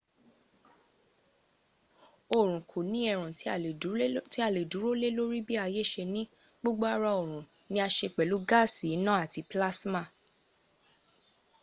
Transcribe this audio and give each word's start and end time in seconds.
oorun 2.35 2.59
ko 2.69 2.77
ni 2.91 2.99
erun 3.11 3.31
ti 4.31 4.41
a 4.45 4.49
le 4.55 4.61
duro 4.71 4.91
le 5.01 5.09
lori 5.17 5.41
bi 5.47 5.55
aye 5.65 5.81
se 5.91 6.03
ni 6.13 6.23
gbogbo 6.61 6.85
ara 6.95 7.09
orun 7.21 7.43
ni 7.71 7.77
a 7.85 7.89
se 7.95 8.07
pelu 8.15 8.37
gaasi 8.49 8.85
ina 8.95 9.11
ati 9.23 9.39
pilasima 9.49 10.01